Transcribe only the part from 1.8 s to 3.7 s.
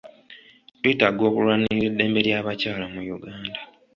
eddembe ly'abakyala mu Uganda.